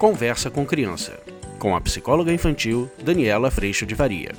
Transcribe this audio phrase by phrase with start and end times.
[0.00, 1.20] Conversa com Criança,
[1.58, 4.30] com a psicóloga infantil Daniela Freixo de Faria.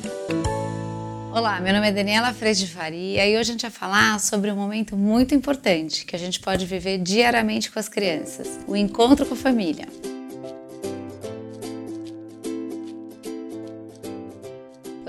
[1.31, 4.51] Olá, meu nome é Daniela Freixo de Faria e hoje a gente vai falar sobre
[4.51, 9.23] um momento muito importante que a gente pode viver diariamente com as crianças: o encontro
[9.23, 9.87] com a família.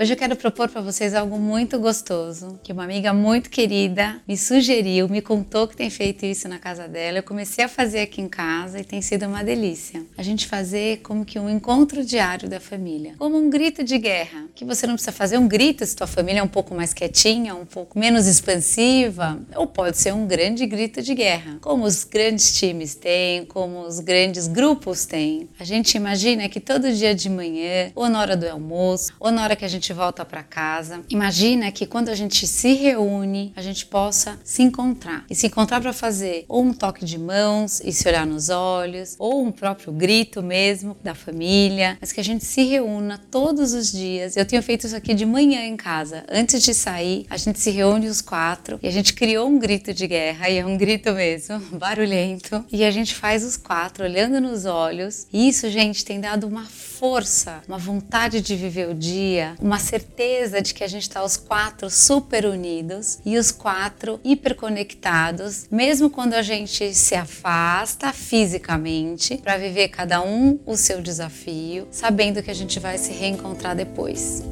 [0.03, 4.37] Hoje eu quero propor para vocês algo muito gostoso, que uma amiga muito querida me
[4.37, 7.19] sugeriu, me contou que tem feito isso na casa dela.
[7.19, 10.05] Eu comecei a fazer aqui em casa e tem sido uma delícia.
[10.19, 14.47] A gente fazer como que um encontro diário da família, como um grito de guerra,
[14.57, 17.55] que você não precisa fazer um grito se tua família é um pouco mais quietinha,
[17.55, 22.59] um pouco menos expansiva, ou pode ser um grande grito de guerra, como os grandes
[22.59, 25.49] times têm, como os grandes grupos têm.
[25.61, 29.45] A gente imagina que todo dia de manhã, ou na hora do almoço, ou na
[29.45, 31.01] hora que a gente volta para casa.
[31.09, 35.25] Imagina que quando a gente se reúne, a gente possa se encontrar.
[35.29, 39.17] E se encontrar para fazer ou um toque de mãos e se olhar nos olhos,
[39.19, 43.91] ou um próprio grito mesmo da família, mas que a gente se reúna todos os
[43.91, 44.37] dias.
[44.37, 46.25] Eu tenho feito isso aqui de manhã em casa.
[46.31, 49.93] Antes de sair, a gente se reúne os quatro e a gente criou um grito
[49.93, 54.41] de guerra, e é um grito mesmo, barulhento, e a gente faz os quatro olhando
[54.41, 55.27] nos olhos.
[55.33, 60.61] E isso, gente, tem dado uma força, uma vontade de viver o dia, uma certeza
[60.61, 66.35] de que a gente está os quatro super unidos e os quatro hiperconectados, mesmo quando
[66.35, 72.55] a gente se afasta fisicamente para viver cada um o seu desafio, sabendo que a
[72.55, 74.43] gente vai se reencontrar depois.